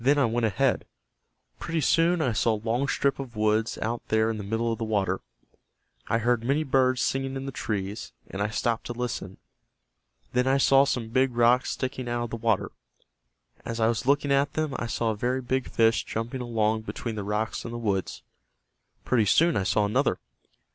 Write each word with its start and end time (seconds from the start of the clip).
"Then 0.03 0.17
I 0.17 0.25
went 0.25 0.47
ahead. 0.47 0.87
Pretty 1.59 1.81
soon 1.81 2.23
I 2.23 2.31
saw 2.33 2.55
a 2.55 2.55
long 2.65 2.87
strip 2.87 3.19
of 3.19 3.35
woods 3.35 3.77
out 3.83 4.01
there 4.07 4.31
in 4.31 4.37
the 4.39 4.43
middle 4.43 4.71
of 4.71 4.79
the 4.79 4.83
water. 4.83 5.21
I 6.07 6.17
heard 6.17 6.43
many 6.43 6.63
birds 6.63 7.03
singing 7.03 7.35
in 7.35 7.45
the 7.45 7.51
trees, 7.51 8.11
and 8.27 8.41
I 8.41 8.49
stopped 8.49 8.87
to 8.87 8.93
listen. 8.93 9.37
Then 10.33 10.47
I 10.47 10.57
saw 10.57 10.85
some 10.85 11.09
big 11.09 11.35
rocks 11.37 11.69
sticking 11.69 12.09
out 12.09 12.23
of 12.23 12.29
the 12.31 12.37
water. 12.37 12.71
As 13.63 13.79
I 13.79 13.89
was 13.89 14.07
looking 14.07 14.31
at 14.31 14.53
them 14.53 14.73
I 14.79 14.87
saw 14.87 15.11
a 15.11 15.15
very 15.15 15.39
big 15.39 15.69
fish 15.69 16.03
jumping 16.03 16.41
along 16.41 16.81
between 16.81 17.13
the 17.13 17.23
rocks 17.23 17.63
and 17.63 17.71
the 17.71 17.77
woods. 17.77 18.23
Pretty 19.05 19.25
soon 19.25 19.55
I 19.55 19.61
saw 19.61 19.85
another. 19.85 20.17